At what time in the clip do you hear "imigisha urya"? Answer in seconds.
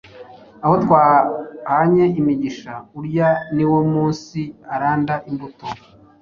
2.19-3.27